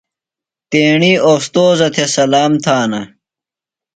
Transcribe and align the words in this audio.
تیݨی 0.69 1.13
اوستوذہ 1.29 1.87
تھےۡ 1.93 2.09
سلام 2.15 2.51
تھانہ۔ 2.63 3.01